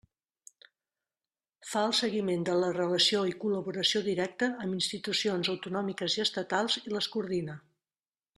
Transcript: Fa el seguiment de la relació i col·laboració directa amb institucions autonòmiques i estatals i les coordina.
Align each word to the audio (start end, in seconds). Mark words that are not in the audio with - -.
Fa 1.71 1.83
el 1.89 1.93
seguiment 1.97 2.47
de 2.49 2.55
la 2.63 2.71
relació 2.77 3.21
i 3.33 3.35
col·laboració 3.43 4.01
directa 4.09 4.49
amb 4.65 4.79
institucions 4.79 5.53
autonòmiques 5.55 6.17
i 6.21 6.25
estatals 6.27 6.81
i 6.83 6.89
les 6.97 7.11
coordina. 7.19 7.61